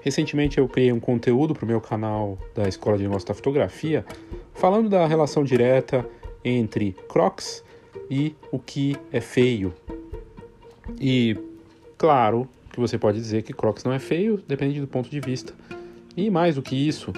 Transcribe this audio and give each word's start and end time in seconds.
Recentemente 0.00 0.58
eu 0.58 0.68
criei 0.68 0.92
um 0.92 1.00
conteúdo 1.00 1.54
para 1.54 1.64
o 1.64 1.68
meu 1.68 1.80
canal 1.80 2.38
da 2.54 2.68
Escola 2.68 2.96
de 2.96 3.02
Negócios 3.02 3.24
da 3.24 3.34
Fotografia 3.34 4.04
falando 4.54 4.88
da 4.88 5.06
relação 5.06 5.44
direta 5.44 6.06
entre 6.44 6.92
Crocs 7.08 7.62
e 8.10 8.34
o 8.50 8.58
que 8.58 8.96
é 9.12 9.20
feio. 9.20 9.72
E 10.98 11.36
claro 11.98 12.48
que 12.72 12.80
você 12.80 12.98
pode 12.98 13.18
dizer 13.18 13.42
que 13.42 13.52
Crocs 13.52 13.84
não 13.84 13.92
é 13.92 13.98
feio, 13.98 14.42
depende 14.46 14.80
do 14.80 14.86
ponto 14.86 15.10
de 15.10 15.20
vista. 15.20 15.52
E 16.16 16.30
mais 16.30 16.54
do 16.54 16.62
que 16.62 16.76
isso, 16.76 17.12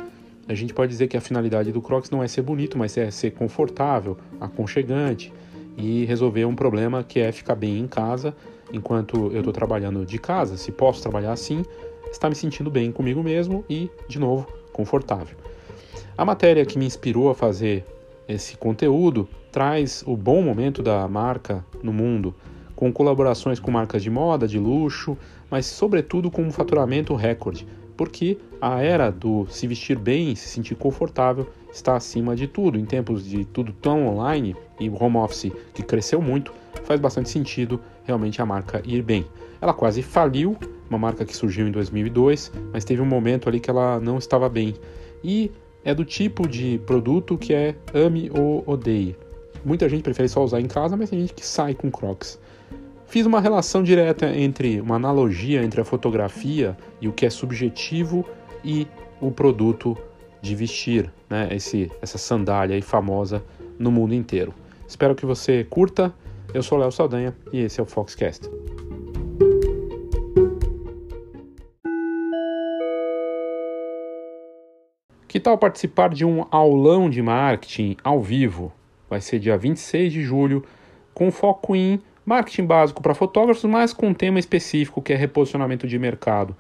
a 0.48 0.54
gente 0.54 0.74
pode 0.74 0.90
dizer 0.90 1.08
que 1.08 1.16
a 1.16 1.20
finalidade 1.20 1.72
do 1.72 1.80
Crocs 1.80 2.10
não 2.10 2.22
é 2.22 2.28
ser 2.28 2.42
bonito, 2.42 2.76
mas 2.76 2.96
é 2.96 3.10
ser 3.10 3.30
confortável, 3.32 4.18
aconchegante 4.40 5.32
e 5.76 6.04
resolver 6.04 6.44
um 6.44 6.54
problema 6.54 7.02
que 7.02 7.20
é 7.20 7.32
ficar 7.32 7.54
bem 7.54 7.78
em 7.78 7.86
casa 7.86 8.34
enquanto 8.72 9.30
eu 9.32 9.38
estou 9.38 9.52
trabalhando 9.52 10.04
de 10.04 10.18
casa. 10.18 10.56
Se 10.56 10.72
posso 10.72 11.00
trabalhar 11.00 11.32
assim, 11.32 11.64
estar 12.12 12.28
me 12.28 12.36
sentindo 12.36 12.70
bem 12.70 12.92
comigo 12.92 13.22
mesmo 13.22 13.64
e, 13.68 13.90
de 14.06 14.20
novo, 14.20 14.46
confortável. 14.72 15.36
A 16.16 16.24
matéria 16.24 16.64
que 16.64 16.78
me 16.78 16.86
inspirou 16.86 17.30
a 17.30 17.34
fazer 17.34 17.84
esse 18.28 18.56
conteúdo 18.56 19.28
traz 19.50 20.04
o 20.06 20.16
bom 20.16 20.42
momento 20.42 20.82
da 20.82 21.08
marca 21.08 21.64
no 21.82 21.92
mundo, 21.92 22.34
com 22.76 22.92
colaborações 22.92 23.58
com 23.58 23.70
marcas 23.70 24.02
de 24.02 24.10
moda, 24.10 24.46
de 24.46 24.58
luxo, 24.58 25.16
mas 25.50 25.66
sobretudo 25.66 26.30
com 26.30 26.42
um 26.42 26.50
faturamento 26.50 27.14
recorde, 27.14 27.66
porque 27.96 28.38
a 28.60 28.80
era 28.80 29.10
do 29.10 29.46
se 29.48 29.66
vestir 29.66 29.98
bem, 29.98 30.34
se 30.34 30.48
sentir 30.48 30.74
confortável, 30.74 31.48
está 31.72 31.96
acima 31.96 32.36
de 32.36 32.46
tudo. 32.46 32.78
Em 32.78 32.84
tempos 32.84 33.24
de 33.24 33.44
tudo 33.44 33.72
tão 33.72 34.06
online 34.06 34.56
e 34.78 34.88
home 34.88 35.16
office 35.16 35.52
que 35.74 35.82
cresceu 35.82 36.20
muito, 36.20 36.52
faz 36.84 37.00
bastante 37.00 37.28
sentido 37.28 37.80
realmente 38.04 38.40
a 38.40 38.46
marca 38.46 38.82
ir 38.84 39.02
bem. 39.02 39.26
Ela 39.62 39.72
quase 39.72 40.02
faliu, 40.02 40.56
uma 40.90 40.98
marca 40.98 41.24
que 41.24 41.36
surgiu 41.36 41.68
em 41.68 41.70
2002, 41.70 42.50
mas 42.72 42.84
teve 42.84 43.00
um 43.00 43.06
momento 43.06 43.48
ali 43.48 43.60
que 43.60 43.70
ela 43.70 44.00
não 44.00 44.18
estava 44.18 44.48
bem. 44.48 44.74
E 45.22 45.52
é 45.84 45.94
do 45.94 46.04
tipo 46.04 46.48
de 46.48 46.80
produto 46.84 47.38
que 47.38 47.54
é 47.54 47.76
ame 47.94 48.28
ou 48.36 48.64
odeie. 48.66 49.16
Muita 49.64 49.88
gente 49.88 50.02
prefere 50.02 50.28
só 50.28 50.42
usar 50.42 50.60
em 50.60 50.66
casa, 50.66 50.96
mas 50.96 51.10
tem 51.10 51.20
gente 51.20 51.34
que 51.34 51.46
sai 51.46 51.74
com 51.74 51.92
Crocs. 51.92 52.40
Fiz 53.06 53.24
uma 53.24 53.40
relação 53.40 53.84
direta 53.84 54.26
entre 54.36 54.80
uma 54.80 54.96
analogia 54.96 55.62
entre 55.62 55.80
a 55.80 55.84
fotografia 55.84 56.76
e 57.00 57.06
o 57.06 57.12
que 57.12 57.24
é 57.24 57.30
subjetivo 57.30 58.26
e 58.64 58.88
o 59.20 59.30
produto 59.30 59.96
de 60.40 60.56
vestir, 60.56 61.08
né? 61.30 61.48
Esse, 61.52 61.88
essa 62.02 62.18
sandália 62.18 62.74
aí 62.74 62.82
famosa 62.82 63.44
no 63.78 63.92
mundo 63.92 64.12
inteiro. 64.12 64.52
Espero 64.88 65.14
que 65.14 65.24
você 65.24 65.62
curta. 65.62 66.12
Eu 66.52 66.64
sou 66.64 66.78
Léo 66.78 66.90
Saldanha 66.90 67.32
e 67.52 67.60
esse 67.60 67.78
é 67.78 67.82
o 67.82 67.86
Foxcast. 67.86 68.50
Que 75.32 75.40
tal 75.40 75.56
participar 75.56 76.10
de 76.10 76.26
um 76.26 76.44
aulão 76.50 77.08
de 77.08 77.22
marketing 77.22 77.96
ao 78.04 78.20
vivo? 78.20 78.70
Vai 79.08 79.18
ser 79.18 79.38
dia 79.38 79.56
26 79.56 80.12
de 80.12 80.22
julho, 80.22 80.62
com 81.14 81.30
foco 81.30 81.74
em 81.74 82.02
marketing 82.22 82.66
básico 82.66 83.02
para 83.02 83.14
fotógrafos, 83.14 83.64
mas 83.64 83.94
com 83.94 84.08
um 84.08 84.12
tema 84.12 84.38
específico 84.38 85.00
que 85.00 85.10
é 85.10 85.16
reposicionamento 85.16 85.86
de 85.86 85.98
mercado. 85.98 86.54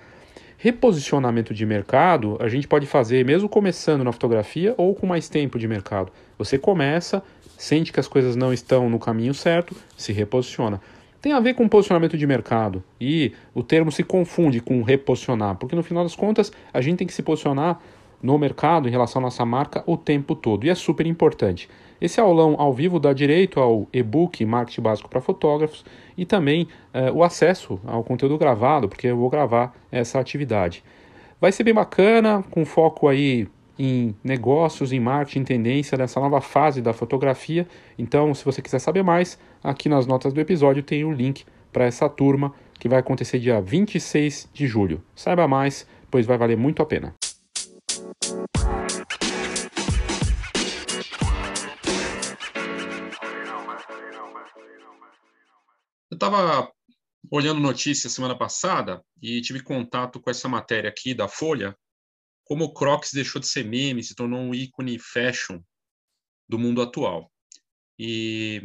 Reposicionamento 0.56 1.52
de 1.52 1.66
mercado 1.66 2.38
a 2.40 2.48
gente 2.48 2.66
pode 2.66 2.86
fazer 2.86 3.22
mesmo 3.26 3.46
começando 3.46 4.02
na 4.04 4.10
fotografia 4.10 4.74
ou 4.78 4.94
com 4.94 5.06
mais 5.06 5.28
tempo 5.28 5.58
de 5.58 5.68
mercado. 5.68 6.10
Você 6.38 6.56
começa, 6.56 7.22
sente 7.58 7.92
que 7.92 8.00
as 8.00 8.08
coisas 8.08 8.36
não 8.36 8.54
estão 8.54 8.88
no 8.88 8.98
caminho 8.98 9.34
certo, 9.34 9.76
se 9.98 10.14
reposiciona. 10.14 10.80
Tem 11.20 11.34
a 11.34 11.40
ver 11.40 11.52
com 11.52 11.68
posicionamento 11.68 12.16
de 12.16 12.26
mercado 12.26 12.82
e 12.98 13.34
o 13.52 13.62
termo 13.62 13.92
se 13.92 14.02
confunde 14.02 14.62
com 14.62 14.82
reposicionar, 14.82 15.56
porque 15.56 15.76
no 15.76 15.82
final 15.82 16.02
das 16.04 16.16
contas 16.16 16.50
a 16.72 16.80
gente 16.80 16.96
tem 16.96 17.06
que 17.06 17.12
se 17.12 17.22
posicionar 17.22 17.78
no 18.22 18.38
mercado 18.38 18.88
em 18.88 18.90
relação 18.90 19.20
à 19.20 19.24
nossa 19.24 19.44
marca 19.44 19.82
o 19.86 19.96
tempo 19.96 20.34
todo. 20.34 20.64
E 20.64 20.70
é 20.70 20.74
super 20.74 21.06
importante. 21.06 21.68
Esse 22.00 22.20
aulão 22.20 22.56
ao 22.58 22.72
vivo 22.72 22.98
dá 22.98 23.12
direito 23.12 23.60
ao 23.60 23.88
e-book 23.92 24.44
Marketing 24.44 24.80
Básico 24.80 25.08
para 25.08 25.20
Fotógrafos 25.20 25.84
e 26.16 26.24
também 26.24 26.66
eh, 26.92 27.10
o 27.12 27.22
acesso 27.22 27.80
ao 27.86 28.02
conteúdo 28.02 28.36
gravado, 28.36 28.88
porque 28.88 29.06
eu 29.06 29.16
vou 29.16 29.30
gravar 29.30 29.74
essa 29.90 30.18
atividade. 30.18 30.82
Vai 31.40 31.52
ser 31.52 31.64
bem 31.64 31.74
bacana, 31.74 32.44
com 32.50 32.64
foco 32.64 33.08
aí 33.08 33.48
em 33.78 34.14
negócios, 34.22 34.92
em 34.92 35.00
marketing, 35.00 35.44
tendência 35.44 35.96
dessa 35.96 36.20
nova 36.20 36.40
fase 36.40 36.80
da 36.80 36.92
fotografia. 36.92 37.66
Então, 37.98 38.34
se 38.34 38.44
você 38.44 38.60
quiser 38.60 38.78
saber 38.78 39.02
mais, 39.02 39.38
aqui 39.62 39.88
nas 39.88 40.06
notas 40.06 40.32
do 40.32 40.40
episódio 40.40 40.82
tem 40.82 41.04
o 41.04 41.08
um 41.08 41.12
link 41.12 41.44
para 41.72 41.84
essa 41.84 42.08
turma 42.08 42.52
que 42.78 42.88
vai 42.88 42.98
acontecer 42.98 43.38
dia 43.38 43.60
26 43.60 44.48
de 44.52 44.66
julho. 44.66 45.00
Saiba 45.14 45.48
mais, 45.48 45.86
pois 46.10 46.26
vai 46.26 46.36
valer 46.36 46.56
muito 46.56 46.82
a 46.82 46.86
pena. 46.86 47.14
Eu 56.12 56.16
estava 56.16 56.70
olhando 57.30 57.58
notícias 57.58 58.12
semana 58.12 58.36
passada 58.36 59.02
e 59.22 59.40
tive 59.40 59.62
contato 59.62 60.20
com 60.20 60.28
essa 60.28 60.46
matéria 60.46 60.90
aqui 60.90 61.14
da 61.14 61.26
Folha, 61.26 61.74
como 62.44 62.64
o 62.64 62.74
Crocs 62.74 63.14
deixou 63.14 63.40
de 63.40 63.48
ser 63.48 63.64
meme, 63.64 64.04
se 64.04 64.14
tornou 64.14 64.38
um 64.38 64.54
ícone 64.54 64.98
fashion 64.98 65.58
do 66.46 66.58
mundo 66.58 66.82
atual. 66.82 67.32
E, 67.98 68.60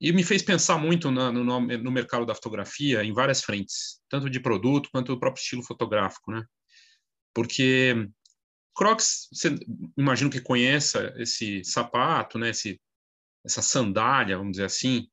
e 0.00 0.12
me 0.12 0.22
fez 0.22 0.40
pensar 0.40 0.78
muito 0.78 1.10
na, 1.10 1.32
no, 1.32 1.42
no 1.42 1.90
mercado 1.90 2.24
da 2.24 2.32
fotografia 2.32 3.02
em 3.02 3.12
várias 3.12 3.42
frentes, 3.42 4.00
tanto 4.08 4.30
de 4.30 4.38
produto 4.38 4.88
quanto 4.92 5.12
do 5.12 5.18
próprio 5.18 5.42
estilo 5.42 5.64
fotográfico, 5.64 6.30
né? 6.30 6.44
Porque 7.34 8.08
Crocs, 8.72 9.26
você 9.32 9.58
imagino 9.98 10.30
que 10.30 10.40
conheça 10.40 11.12
esse 11.16 11.64
sapato, 11.64 12.38
né, 12.38 12.50
esse, 12.50 12.80
essa 13.44 13.60
sandália, 13.60 14.38
vamos 14.38 14.52
dizer 14.52 14.66
assim, 14.66 15.08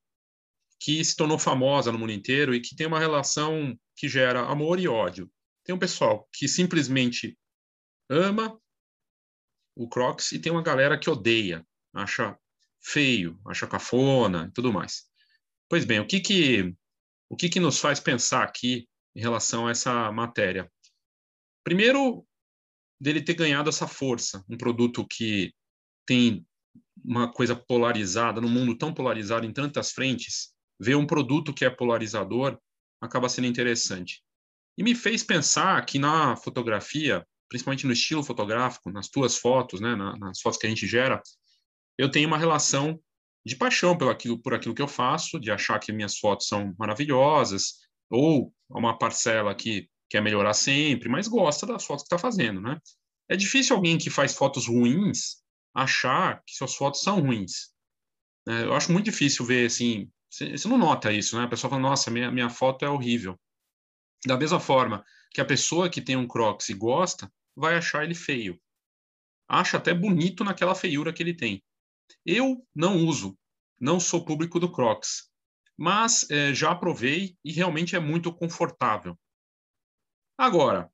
que 0.80 1.04
se 1.04 1.14
tornou 1.14 1.38
famosa 1.38 1.92
no 1.92 1.98
mundo 1.98 2.12
inteiro 2.12 2.54
e 2.54 2.60
que 2.60 2.74
tem 2.74 2.86
uma 2.86 2.98
relação 2.98 3.78
que 3.94 4.08
gera 4.08 4.40
amor 4.46 4.80
e 4.80 4.88
ódio. 4.88 5.30
Tem 5.62 5.74
um 5.74 5.78
pessoal 5.78 6.26
que 6.32 6.48
simplesmente 6.48 7.38
ama 8.08 8.58
o 9.76 9.86
Crocs 9.86 10.32
e 10.32 10.38
tem 10.38 10.50
uma 10.50 10.62
galera 10.62 10.98
que 10.98 11.10
odeia, 11.10 11.66
acha 11.92 12.36
feio, 12.82 13.38
acha 13.46 13.66
cafona 13.66 14.46
e 14.48 14.52
tudo 14.52 14.72
mais. 14.72 15.04
Pois 15.68 15.84
bem, 15.84 16.00
o 16.00 16.06
que 16.06 16.18
que 16.18 16.74
o 17.28 17.36
que 17.36 17.48
que 17.48 17.60
nos 17.60 17.78
faz 17.78 18.00
pensar 18.00 18.42
aqui 18.42 18.88
em 19.14 19.20
relação 19.20 19.68
a 19.68 19.70
essa 19.70 20.10
matéria? 20.10 20.70
Primeiro, 21.62 22.26
dele 22.98 23.22
ter 23.22 23.34
ganhado 23.34 23.68
essa 23.68 23.86
força, 23.86 24.44
um 24.48 24.56
produto 24.56 25.06
que 25.06 25.52
tem 26.06 26.44
uma 27.04 27.32
coisa 27.32 27.54
polarizada, 27.54 28.40
no 28.40 28.48
mundo 28.48 28.76
tão 28.76 28.92
polarizado 28.92 29.46
em 29.46 29.52
tantas 29.52 29.92
frentes, 29.92 30.52
ver 30.80 30.96
um 30.96 31.06
produto 31.06 31.52
que 31.52 31.64
é 31.64 31.70
polarizador 31.70 32.58
acaba 33.00 33.28
sendo 33.28 33.46
interessante. 33.46 34.22
E 34.78 34.82
me 34.82 34.94
fez 34.94 35.22
pensar 35.22 35.84
que 35.84 35.98
na 35.98 36.36
fotografia, 36.36 37.26
principalmente 37.48 37.86
no 37.86 37.92
estilo 37.92 38.22
fotográfico, 38.22 38.90
nas 38.90 39.08
tuas 39.08 39.36
fotos, 39.36 39.80
né, 39.80 39.94
nas 39.94 40.40
fotos 40.40 40.58
que 40.58 40.66
a 40.66 40.70
gente 40.70 40.86
gera, 40.86 41.20
eu 41.98 42.10
tenho 42.10 42.26
uma 42.26 42.38
relação 42.38 42.98
de 43.44 43.56
paixão 43.56 43.96
pelo 43.96 44.10
aquilo, 44.10 44.40
por 44.40 44.54
aquilo 44.54 44.74
que 44.74 44.82
eu 44.82 44.88
faço, 44.88 45.38
de 45.38 45.50
achar 45.50 45.78
que 45.78 45.92
minhas 45.92 46.18
fotos 46.18 46.46
são 46.46 46.74
maravilhosas, 46.78 47.80
ou 48.10 48.52
uma 48.68 48.96
parcela 48.96 49.54
que 49.54 49.88
quer 50.08 50.20
melhorar 50.20 50.54
sempre, 50.54 51.08
mas 51.08 51.28
gosta 51.28 51.66
das 51.66 51.84
fotos 51.84 52.02
que 52.02 52.06
está 52.14 52.18
fazendo, 52.18 52.60
né? 52.60 52.78
É 53.28 53.36
difícil 53.36 53.76
alguém 53.76 53.96
que 53.96 54.10
faz 54.10 54.34
fotos 54.34 54.66
ruins 54.66 55.36
achar 55.74 56.42
que 56.44 56.54
suas 56.54 56.74
fotos 56.74 57.00
são 57.00 57.20
ruins. 57.20 57.70
É, 58.48 58.64
eu 58.64 58.74
acho 58.74 58.92
muito 58.92 59.04
difícil 59.04 59.44
ver 59.44 59.66
assim. 59.66 60.10
Você 60.30 60.68
não 60.68 60.78
nota 60.78 61.12
isso, 61.12 61.36
né? 61.36 61.44
A 61.44 61.48
pessoa 61.48 61.68
fala, 61.68 61.82
nossa, 61.82 62.10
minha, 62.10 62.30
minha 62.30 62.48
foto 62.48 62.84
é 62.84 62.88
horrível. 62.88 63.38
Da 64.24 64.36
mesma 64.36 64.60
forma 64.60 65.04
que 65.32 65.40
a 65.40 65.44
pessoa 65.44 65.90
que 65.90 66.00
tem 66.00 66.16
um 66.16 66.26
Crocs 66.26 66.68
e 66.68 66.74
gosta, 66.74 67.32
vai 67.56 67.76
achar 67.76 68.04
ele 68.04 68.14
feio. 68.14 68.60
Acha 69.48 69.76
até 69.76 69.92
bonito 69.92 70.44
naquela 70.44 70.74
feiura 70.74 71.12
que 71.12 71.22
ele 71.22 71.34
tem. 71.34 71.62
Eu 72.24 72.64
não 72.74 73.04
uso, 73.04 73.36
não 73.80 73.98
sou 73.98 74.24
público 74.24 74.60
do 74.60 74.70
Crocs, 74.70 75.30
mas 75.76 76.28
é, 76.30 76.54
já 76.54 76.74
provei 76.74 77.36
e 77.44 77.52
realmente 77.52 77.96
é 77.96 78.00
muito 78.00 78.32
confortável. 78.32 79.18
Agora, 80.38 80.90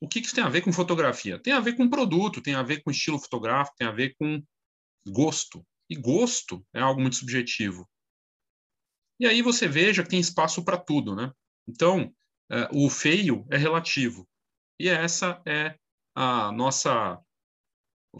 o 0.00 0.08
que 0.08 0.20
isso 0.20 0.34
tem 0.34 0.44
a 0.44 0.48
ver 0.48 0.62
com 0.62 0.72
fotografia? 0.72 1.38
Tem 1.38 1.52
a 1.52 1.60
ver 1.60 1.76
com 1.76 1.88
produto, 1.88 2.42
tem 2.42 2.54
a 2.54 2.62
ver 2.62 2.82
com 2.82 2.90
estilo 2.90 3.18
fotográfico, 3.18 3.76
tem 3.76 3.86
a 3.86 3.92
ver 3.92 4.14
com 4.18 4.42
gosto. 5.06 5.66
E 5.90 5.96
gosto 5.96 6.64
é 6.74 6.80
algo 6.80 7.00
muito 7.00 7.16
subjetivo. 7.16 7.88
E 9.20 9.26
aí 9.26 9.42
você 9.42 9.66
veja 9.66 10.02
que 10.02 10.08
tem 10.08 10.20
espaço 10.20 10.64
para 10.64 10.76
tudo, 10.76 11.14
né? 11.14 11.32
Então, 11.66 12.12
é, 12.50 12.68
o 12.72 12.88
feio 12.88 13.46
é 13.50 13.56
relativo. 13.56 14.26
E 14.80 14.88
essa 14.88 15.42
é 15.46 15.76
a 16.14 16.52
nossa 16.52 17.20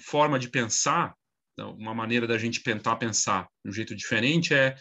forma 0.00 0.38
de 0.38 0.48
pensar, 0.48 1.14
então, 1.52 1.74
uma 1.74 1.94
maneira 1.94 2.26
da 2.26 2.38
gente 2.38 2.62
tentar 2.62 2.96
pensar 2.96 3.48
de 3.64 3.70
um 3.70 3.72
jeito 3.72 3.94
diferente 3.94 4.54
é 4.54 4.76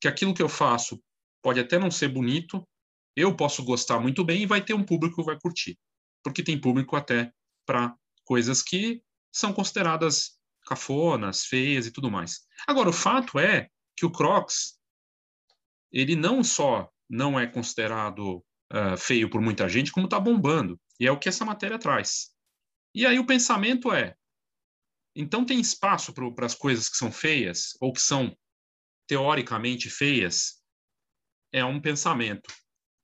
que 0.00 0.08
aquilo 0.08 0.34
que 0.34 0.42
eu 0.42 0.48
faço 0.48 1.02
pode 1.42 1.60
até 1.60 1.78
não 1.78 1.90
ser 1.90 2.08
bonito, 2.08 2.66
eu 3.16 3.34
posso 3.34 3.64
gostar 3.64 3.98
muito 3.98 4.24
bem 4.24 4.42
e 4.42 4.46
vai 4.46 4.62
ter 4.62 4.74
um 4.74 4.84
público 4.84 5.16
que 5.16 5.26
vai 5.26 5.38
curtir. 5.38 5.78
porque 6.22 6.42
tem 6.42 6.60
público 6.60 6.96
até 6.96 7.32
para 7.64 7.96
coisas 8.24 8.60
que 8.60 9.02
são 9.32 9.52
consideradas 9.52 10.38
cafonas, 10.66 11.44
feias 11.46 11.86
e 11.86 11.90
tudo 11.90 12.10
mais. 12.10 12.40
Agora, 12.66 12.90
o 12.90 12.92
fato 12.92 13.38
é 13.38 13.68
que 13.96 14.04
o 14.04 14.10
Crocs, 14.10 14.77
ele 15.92 16.16
não 16.16 16.42
só 16.44 16.90
não 17.08 17.38
é 17.38 17.46
considerado 17.46 18.44
uh, 18.72 18.96
feio 18.98 19.30
por 19.30 19.40
muita 19.40 19.68
gente, 19.68 19.92
como 19.92 20.06
está 20.06 20.20
bombando. 20.20 20.78
E 21.00 21.06
é 21.06 21.12
o 21.12 21.18
que 21.18 21.28
essa 21.28 21.44
matéria 21.44 21.78
traz. 21.78 22.30
E 22.94 23.06
aí 23.06 23.18
o 23.18 23.26
pensamento 23.26 23.92
é: 23.92 24.14
então 25.14 25.44
tem 25.44 25.60
espaço 25.60 26.12
para 26.12 26.46
as 26.46 26.54
coisas 26.54 26.88
que 26.88 26.96
são 26.96 27.10
feias, 27.10 27.76
ou 27.80 27.92
que 27.92 28.00
são 28.00 28.36
teoricamente 29.06 29.88
feias? 29.88 30.62
É 31.52 31.64
um 31.64 31.80
pensamento. 31.80 32.52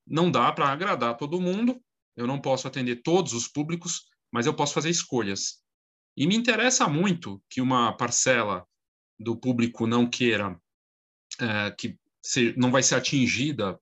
Não 0.06 0.30
dá 0.30 0.52
para 0.52 0.68
agradar 0.68 1.16
todo 1.16 1.40
mundo, 1.40 1.82
eu 2.16 2.26
não 2.26 2.40
posso 2.40 2.68
atender 2.68 3.02
todos 3.02 3.32
os 3.32 3.48
públicos, 3.48 4.02
mas 4.30 4.46
eu 4.46 4.54
posso 4.54 4.74
fazer 4.74 4.90
escolhas. 4.90 5.62
E 6.16 6.26
me 6.26 6.36
interessa 6.36 6.86
muito 6.86 7.42
que 7.48 7.60
uma 7.60 7.96
parcela 7.96 8.66
do 9.18 9.36
público 9.36 9.86
não 9.86 10.08
queira, 10.08 10.60
é, 11.40 11.70
que 11.72 11.98
se, 12.24 12.54
não 12.56 12.70
vai 12.70 12.82
ser 12.82 12.94
atingida 12.94 13.78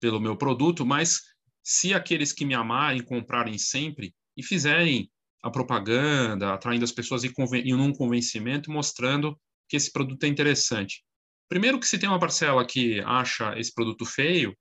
pelo 0.00 0.20
meu 0.20 0.36
produto, 0.36 0.84
mas 0.84 1.22
se 1.62 1.94
aqueles 1.94 2.32
que 2.32 2.44
me 2.44 2.54
amarem 2.54 3.02
comprarem 3.02 3.56
sempre 3.56 4.14
e 4.36 4.42
fizerem 4.42 5.10
a 5.42 5.50
propaganda, 5.50 6.52
atraindo 6.52 6.84
as 6.84 6.92
pessoas 6.92 7.22
e, 7.22 7.32
e 7.64 7.72
num 7.72 7.92
convencimento, 7.92 8.70
mostrando 8.70 9.38
que 9.68 9.76
esse 9.76 9.92
produto 9.92 10.24
é 10.24 10.26
interessante. 10.26 11.04
Primeiro 11.48 11.78
que 11.78 11.86
se 11.86 11.98
tem 11.98 12.08
uma 12.08 12.18
parcela 12.18 12.66
que 12.66 13.00
acha 13.00 13.58
esse 13.58 13.72
produto 13.72 14.04
feio, 14.04 14.56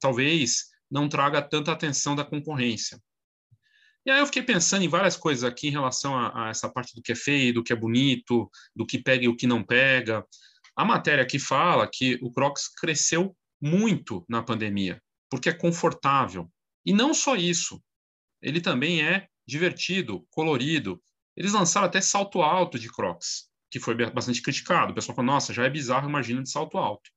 talvez 0.00 0.66
não 0.90 1.08
traga 1.08 1.42
tanta 1.42 1.72
atenção 1.72 2.16
da 2.16 2.24
concorrência. 2.24 2.98
E 4.06 4.10
aí 4.10 4.20
eu 4.20 4.26
fiquei 4.26 4.42
pensando 4.42 4.84
em 4.84 4.88
várias 4.88 5.16
coisas 5.16 5.44
aqui 5.44 5.68
em 5.68 5.72
relação 5.72 6.16
a, 6.16 6.46
a 6.46 6.50
essa 6.50 6.68
parte 6.68 6.94
do 6.94 7.02
que 7.02 7.12
é 7.12 7.16
feio, 7.16 7.54
do 7.54 7.64
que 7.64 7.72
é 7.72 7.76
bonito, 7.76 8.50
do 8.74 8.86
que 8.86 8.98
pega 8.98 9.24
e 9.24 9.28
o 9.28 9.36
que 9.36 9.46
não 9.46 9.64
pega. 9.64 10.24
A 10.76 10.84
matéria 10.84 11.22
aqui 11.22 11.38
fala 11.38 11.88
que 11.90 12.18
o 12.22 12.32
Crocs 12.32 12.68
cresceu 12.68 13.36
muito 13.60 14.24
na 14.28 14.42
pandemia, 14.42 15.00
porque 15.30 15.48
é 15.48 15.52
confortável. 15.52 16.50
E 16.84 16.92
não 16.92 17.14
só 17.14 17.36
isso, 17.36 17.82
ele 18.42 18.60
também 18.60 19.02
é 19.02 19.26
divertido, 19.46 20.26
colorido. 20.30 21.02
Eles 21.36 21.52
lançaram 21.52 21.86
até 21.86 22.00
salto 22.00 22.42
alto 22.42 22.78
de 22.78 22.90
Crocs, 22.90 23.48
que 23.70 23.80
foi 23.80 23.94
bastante 24.10 24.42
criticado. 24.42 24.92
O 24.92 24.94
pessoal 24.94 25.16
falou, 25.16 25.32
nossa, 25.32 25.52
já 25.52 25.64
é 25.64 25.70
bizarro, 25.70 26.08
imagina 26.08 26.42
de 26.42 26.50
salto 26.50 26.76
alto. 26.76 27.10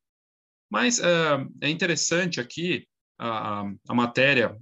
Mas 0.70 1.00
uh, 1.00 1.48
é 1.62 1.70
interessante 1.70 2.40
aqui 2.40 2.88
a, 3.20 3.64
a 3.88 3.94
matéria 3.94 4.58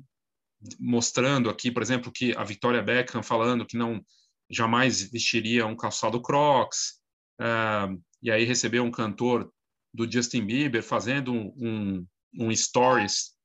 mostrando 0.79 1.49
aqui, 1.49 1.71
por 1.71 1.81
exemplo, 1.81 2.11
que 2.11 2.35
a 2.35 2.43
Victoria 2.43 2.81
Beckham 2.81 3.21
falando 3.21 3.65
que 3.65 3.77
não 3.77 4.03
jamais 4.49 5.01
vestiria 5.01 5.65
um 5.65 5.75
calçado 5.75 6.21
Crocs, 6.21 6.99
uh, 7.41 8.01
e 8.25 8.31
aí 8.31 8.43
recebeu 8.43 8.83
um 8.83 8.89
cantor 8.89 9.53
do 9.93 10.11
Justin 10.11 10.47
Bieber 10.47 10.81
fazendo 10.81 11.31
um, 11.31 12.07
um, 12.33 12.55
stories, 12.55 13.37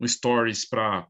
um 0.00 0.08
stories 0.08 0.68
para 0.68 1.08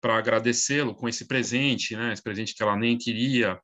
para 0.00 0.18
agradecê-lo 0.18 0.94
com 0.94 1.08
esse 1.08 1.26
presente, 1.26 1.96
né? 1.96 2.12
Esse 2.12 2.22
presente 2.22 2.54
que 2.54 2.62
ela 2.62 2.76
nem 2.76 2.98
queria, 2.98 3.60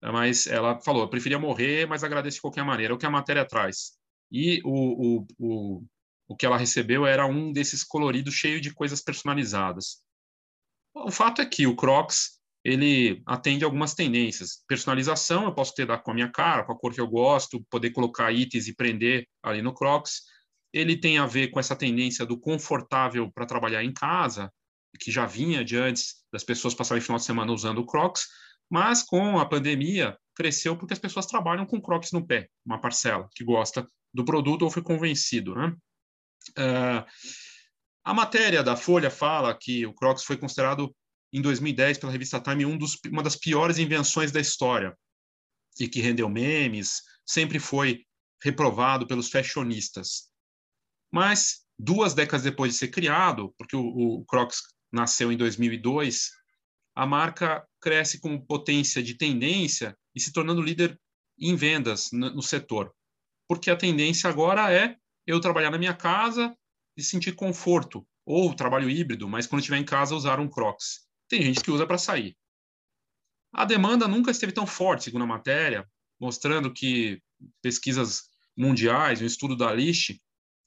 mas 0.00 0.46
ela 0.46 0.80
falou, 0.80 1.02
eu 1.02 1.10
preferia 1.10 1.38
morrer, 1.38 1.86
mas 1.86 2.04
agradeço 2.04 2.36
de 2.36 2.40
qualquer 2.40 2.64
maneira. 2.64 2.92
É 2.92 2.94
o 2.94 2.98
que 2.98 3.06
a 3.06 3.10
matéria 3.10 3.44
traz. 3.44 3.92
E 4.30 4.60
o, 4.64 5.18
o, 5.18 5.26
o, 5.38 5.84
o 6.28 6.36
que 6.36 6.46
ela 6.46 6.56
recebeu 6.56 7.04
era 7.04 7.26
um 7.26 7.52
desses 7.52 7.84
coloridos 7.84 8.34
cheio 8.34 8.60
de 8.60 8.72
coisas 8.72 9.00
personalizadas. 9.02 10.00
O 10.94 11.10
fato 11.10 11.42
é 11.42 11.46
que 11.46 11.66
o 11.66 11.76
Crocs 11.76 12.40
ele 12.64 13.22
atende 13.26 13.62
algumas 13.62 13.94
tendências. 13.94 14.64
Personalização, 14.66 15.44
eu 15.44 15.54
posso 15.54 15.74
ter 15.74 15.86
com 16.02 16.10
a 16.10 16.14
minha 16.14 16.30
cara, 16.30 16.64
com 16.64 16.72
a 16.72 16.78
cor 16.78 16.94
que 16.94 17.00
eu 17.00 17.06
gosto, 17.06 17.62
poder 17.68 17.90
colocar 17.90 18.32
itens 18.32 18.66
e 18.66 18.74
prender 18.74 19.28
ali 19.42 19.60
no 19.60 19.74
Crocs. 19.74 20.22
Ele 20.72 20.96
tem 20.96 21.18
a 21.18 21.26
ver 21.26 21.48
com 21.48 21.60
essa 21.60 21.76
tendência 21.76 22.24
do 22.24 22.40
confortável 22.40 23.30
para 23.30 23.44
trabalhar 23.44 23.84
em 23.84 23.92
casa, 23.92 24.50
que 24.98 25.10
já 25.10 25.26
vinha 25.26 25.62
de 25.62 25.76
antes 25.76 26.24
das 26.32 26.42
pessoas 26.42 26.74
passarem 26.74 27.02
o 27.02 27.04
final 27.04 27.18
de 27.18 27.24
semana 27.24 27.52
usando 27.52 27.78
o 27.78 27.86
Crocs, 27.86 28.26
mas 28.70 29.02
com 29.02 29.38
a 29.38 29.46
pandemia 29.46 30.16
cresceu 30.34 30.76
porque 30.76 30.94
as 30.94 30.98
pessoas 30.98 31.26
trabalham 31.26 31.66
com 31.66 31.80
Crocs 31.80 32.12
no 32.12 32.26
pé, 32.26 32.48
uma 32.64 32.80
parcela 32.80 33.28
que 33.34 33.44
gosta 33.44 33.86
do 34.12 34.24
produto 34.24 34.62
ou 34.62 34.70
foi 34.70 34.82
convencido, 34.82 35.54
né? 35.54 35.76
Uh, 36.58 37.04
a 38.04 38.14
matéria 38.14 38.62
da 38.62 38.76
Folha 38.76 39.10
fala 39.10 39.56
que 39.58 39.86
o 39.86 39.94
Crocs 39.94 40.24
foi 40.24 40.36
considerado 40.36 40.94
em 41.34 41.42
2010 41.42 41.98
pela 41.98 42.12
revista 42.12 42.40
Time 42.40 42.64
um 42.64 42.78
dos, 42.78 42.96
uma 43.10 43.22
das 43.22 43.34
piores 43.34 43.76
invenções 43.78 44.30
da 44.30 44.40
história 44.40 44.96
e 45.80 45.88
que 45.88 46.00
rendeu 46.00 46.28
memes, 46.28 47.02
sempre 47.26 47.58
foi 47.58 48.04
reprovado 48.40 49.04
pelos 49.04 49.28
fashionistas. 49.28 50.28
Mas 51.12 51.64
duas 51.76 52.14
décadas 52.14 52.44
depois 52.44 52.72
de 52.72 52.78
ser 52.78 52.88
criado, 52.88 53.52
porque 53.58 53.74
o, 53.74 53.82
o 53.82 54.24
Crocs 54.26 54.62
nasceu 54.92 55.32
em 55.32 55.36
2002, 55.36 56.30
a 56.94 57.04
marca 57.04 57.66
cresce 57.80 58.20
com 58.20 58.40
potência 58.40 59.02
de 59.02 59.16
tendência 59.16 59.98
e 60.14 60.20
se 60.20 60.32
tornando 60.32 60.62
líder 60.62 60.96
em 61.36 61.56
vendas 61.56 62.10
no, 62.12 62.36
no 62.36 62.42
setor. 62.42 62.94
Porque 63.48 63.72
a 63.72 63.76
tendência 63.76 64.30
agora 64.30 64.72
é 64.72 64.96
eu 65.26 65.40
trabalhar 65.40 65.72
na 65.72 65.78
minha 65.78 65.94
casa 65.94 66.56
e 66.96 67.02
sentir 67.02 67.34
conforto, 67.34 68.06
ou 68.24 68.54
trabalho 68.54 68.88
híbrido, 68.88 69.28
mas 69.28 69.48
quando 69.48 69.60
estiver 69.60 69.78
em 69.78 69.84
casa 69.84 70.14
usar 70.14 70.38
um 70.38 70.48
Crocs. 70.48 71.04
Tem 71.34 71.42
gente 71.42 71.64
que 71.64 71.70
usa 71.72 71.84
para 71.84 71.98
sair. 71.98 72.36
A 73.52 73.64
demanda 73.64 74.06
nunca 74.06 74.30
esteve 74.30 74.52
tão 74.52 74.68
forte, 74.68 75.02
segundo 75.02 75.24
a 75.24 75.26
matéria, 75.26 75.84
mostrando 76.20 76.72
que 76.72 77.20
pesquisas 77.60 78.22
mundiais, 78.56 79.20
um 79.20 79.26
estudo 79.26 79.56
da 79.56 79.74
List, 79.74 80.16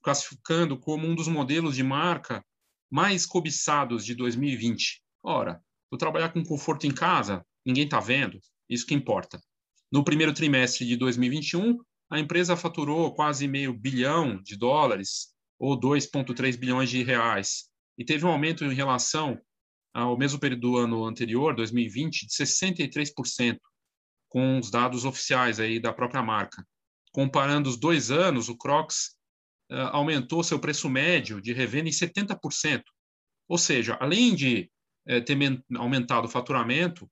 classificando 0.04 0.78
como 0.78 1.08
um 1.08 1.16
dos 1.16 1.30
modelos 1.30 1.74
de 1.74 1.84
marca 1.84 2.46
mais 2.92 3.26
cobiçados 3.26 4.04
de 4.04 4.14
2020. 4.14 5.02
Ora, 5.24 5.64
vou 5.90 5.98
trabalhar 5.98 6.34
com 6.34 6.44
conforto 6.44 6.86
em 6.86 6.94
casa, 6.94 7.46
ninguém 7.66 7.86
está 7.86 8.02
vendo, 8.02 8.38
isso 8.70 8.86
que 8.86 8.94
importa. 8.94 9.42
No 9.90 10.04
primeiro 10.04 10.34
trimestre 10.34 10.86
de 10.86 10.98
2021, 10.98 11.78
a 12.10 12.20
empresa 12.20 12.58
faturou 12.58 13.16
quase 13.16 13.48
meio 13.48 13.74
bilhão 13.74 14.44
de 14.44 14.58
dólares, 14.58 15.30
ou 15.58 15.80
2,3 15.80 16.58
bilhões 16.58 16.90
de 16.90 17.04
reais, 17.04 17.70
e 17.98 18.04
teve 18.04 18.26
um 18.26 18.30
aumento 18.30 18.66
em 18.66 18.74
relação 18.74 19.42
ao 19.98 20.16
mesmo 20.16 20.40
período 20.40 20.62
do 20.62 20.78
ano 20.78 21.06
anterior, 21.06 21.56
2020, 21.56 22.28
de 22.28 22.32
63%, 22.32 23.58
com 24.30 24.60
os 24.60 24.70
dados 24.70 25.06
oficiais 25.06 25.60
aí 25.60 25.80
da 25.80 25.92
própria 25.92 26.22
marca. 26.22 26.64
Comparando 27.12 27.68
os 27.68 27.78
dois 27.78 28.12
anos, 28.12 28.48
o 28.48 28.56
Crocs 28.56 29.16
uh, 29.72 29.90
aumentou 29.94 30.44
seu 30.44 30.60
preço 30.60 30.88
médio 30.88 31.42
de 31.42 31.52
revenda 31.52 31.90
em 31.90 31.92
70%. 31.92 32.84
Ou 33.48 33.58
seja, 33.58 33.98
além 34.00 34.36
de 34.36 34.70
uh, 35.10 35.26
ter 35.26 35.36
aumentado 35.76 36.26
o 36.26 36.30
faturamento, 36.30 37.10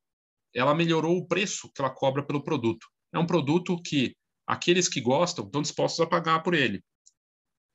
ela 0.54 0.76
melhorou 0.76 1.18
o 1.18 1.28
preço 1.28 1.72
que 1.74 1.82
ela 1.82 1.90
cobra 1.90 2.22
pelo 2.22 2.44
produto. 2.44 2.86
É 3.12 3.18
um 3.18 3.26
produto 3.26 3.82
que 3.82 4.16
aqueles 4.46 4.88
que 4.88 5.02
gostam 5.02 5.44
estão 5.44 5.64
dispostos 5.64 6.02
a 6.02 6.08
pagar 6.08 6.44
por 6.44 6.54
ele. 6.54 6.84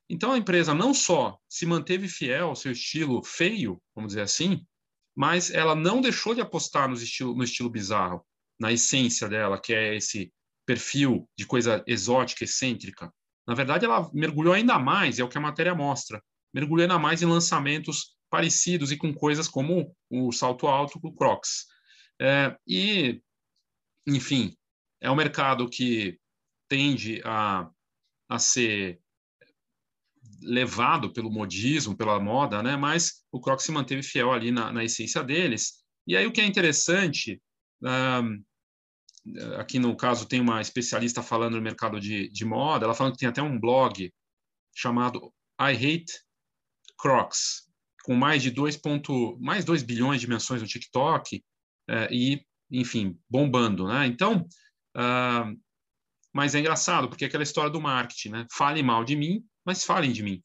Então 0.09 0.31
a 0.31 0.37
empresa 0.37 0.73
não 0.73 0.93
só 0.93 1.37
se 1.49 1.65
manteve 1.65 2.07
fiel 2.07 2.47
ao 2.47 2.55
seu 2.55 2.71
estilo 2.71 3.21
feio, 3.25 3.81
vamos 3.93 4.11
dizer 4.11 4.21
assim, 4.21 4.65
mas 5.15 5.51
ela 5.51 5.75
não 5.75 6.01
deixou 6.01 6.33
de 6.33 6.41
apostar 6.41 6.87
no 6.87 6.95
estilo, 6.95 7.35
no 7.35 7.43
estilo 7.43 7.69
bizarro, 7.69 8.25
na 8.59 8.71
essência 8.71 9.27
dela, 9.27 9.59
que 9.59 9.73
é 9.73 9.95
esse 9.95 10.31
perfil 10.65 11.27
de 11.37 11.45
coisa 11.45 11.83
exótica, 11.87 12.43
excêntrica. 12.43 13.11
Na 13.47 13.53
verdade, 13.53 13.85
ela 13.85 14.09
mergulhou 14.13 14.53
ainda 14.53 14.77
mais, 14.79 15.19
é 15.19 15.23
o 15.23 15.27
que 15.27 15.37
a 15.37 15.41
matéria 15.41 15.75
mostra, 15.75 16.23
mergulhou 16.53 16.83
ainda 16.83 16.99
mais 16.99 17.21
em 17.21 17.25
lançamentos 17.25 18.15
parecidos 18.29 18.91
e 18.91 18.97
com 18.97 19.13
coisas 19.13 19.47
como 19.47 19.93
o 20.09 20.31
salto 20.31 20.67
alto, 20.67 20.99
o 21.03 21.13
Crocs. 21.13 21.65
É, 22.21 22.55
e, 22.67 23.21
enfim, 24.07 24.55
é 25.01 25.09
um 25.11 25.15
mercado 25.15 25.67
que 25.67 26.17
tende 26.69 27.21
a, 27.25 27.69
a 28.29 28.39
ser 28.39 29.00
levado 30.41 31.11
pelo 31.11 31.31
modismo, 31.31 31.95
pela 31.95 32.19
moda, 32.19 32.61
né? 32.63 32.75
Mas 32.75 33.23
o 33.31 33.39
Crocs 33.39 33.65
se 33.65 33.71
manteve 33.71 34.03
fiel 34.03 34.31
ali 34.31 34.51
na, 34.51 34.71
na 34.71 34.83
essência 34.83 35.23
deles. 35.23 35.83
E 36.07 36.15
aí 36.15 36.25
o 36.25 36.31
que 36.31 36.41
é 36.41 36.45
interessante, 36.45 37.41
aqui 39.57 39.79
no 39.79 39.95
caso 39.95 40.27
tem 40.27 40.39
uma 40.39 40.61
especialista 40.61 41.21
falando 41.21 41.55
no 41.55 41.61
mercado 41.61 41.99
de, 41.99 42.29
de 42.29 42.45
moda, 42.45 42.85
ela 42.85 42.93
falando 42.93 43.13
que 43.13 43.19
tem 43.19 43.29
até 43.29 43.41
um 43.41 43.59
blog 43.59 44.11
chamado 44.75 45.33
I 45.59 45.73
Hate 45.73 46.13
Crocs, 46.97 47.67
com 48.03 48.15
mais 48.15 48.41
de 48.41 48.49
2, 48.49 48.77
ponto, 48.77 49.37
mais 49.39 49.63
2 49.65 49.83
bilhões 49.83 50.21
de 50.21 50.27
menções 50.27 50.61
no 50.61 50.67
TikTok 50.67 51.43
é, 51.89 52.13
e, 52.13 52.45
enfim, 52.71 53.19
bombando, 53.29 53.87
né? 53.87 54.07
Então, 54.07 54.47
uh, 54.97 55.59
mas 56.33 56.55
é 56.55 56.59
engraçado, 56.59 57.09
porque 57.09 57.25
é 57.25 57.27
aquela 57.27 57.43
história 57.43 57.69
do 57.69 57.81
marketing, 57.81 58.29
né? 58.29 58.47
Fale 58.51 58.81
mal 58.81 59.03
de 59.03 59.15
mim, 59.15 59.43
mas 59.65 59.83
falem 59.83 60.11
de 60.11 60.23
mim. 60.23 60.43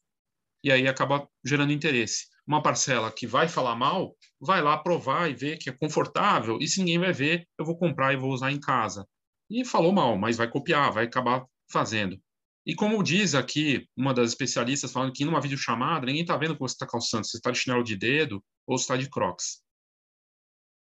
E 0.63 0.71
aí 0.71 0.87
acaba 0.87 1.27
gerando 1.45 1.71
interesse. 1.71 2.25
uma 2.45 2.63
parcela 2.63 3.11
que 3.11 3.27
vai 3.27 3.47
falar 3.47 3.75
mal, 3.75 4.15
vai 4.39 4.61
lá 4.61 4.77
provar 4.77 5.29
e 5.29 5.33
ver 5.33 5.57
que 5.57 5.69
é 5.69 5.73
confortável, 5.73 6.57
e 6.61 6.67
se 6.67 6.79
ninguém 6.79 6.99
vai 6.99 7.11
ver, 7.11 7.45
eu 7.59 7.65
vou 7.65 7.77
comprar 7.77 8.13
e 8.13 8.17
vou 8.17 8.31
usar 8.31 8.51
em 8.51 8.59
casa. 8.59 9.05
E 9.49 9.65
falou 9.65 9.91
mal, 9.91 10.17
mas 10.17 10.37
vai 10.37 10.49
copiar, 10.49 10.91
vai 10.91 11.05
acabar 11.05 11.45
fazendo. 11.69 12.17
E 12.65 12.75
como 12.75 13.01
diz 13.01 13.33
aqui 13.33 13.87
uma 13.95 14.13
das 14.13 14.29
especialistas 14.29 14.91
falando 14.91 15.13
que 15.13 15.23
numa 15.23 15.39
videochamada, 15.39 16.05
ninguém 16.05 16.23
está 16.23 16.35
vendo 16.35 16.51
o 16.51 16.53
que 16.55 16.59
você 16.59 16.73
está 16.73 16.85
calçando, 16.85 17.25
se 17.25 17.37
está 17.37 17.49
de 17.49 17.59
chinelo 17.59 17.83
de 17.83 17.95
dedo 17.95 18.43
ou 18.65 18.75
está 18.75 18.97
de 18.97 19.09
crocs. 19.09 19.61